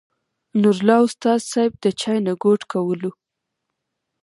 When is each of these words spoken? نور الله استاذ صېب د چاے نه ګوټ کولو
نور 0.61 0.75
الله 0.79 0.99
استاذ 1.07 1.39
صېب 1.51 1.71
د 1.83 1.85
چاے 2.01 2.17
نه 2.25 2.33
ګوټ 2.43 2.61
کولو 2.71 3.11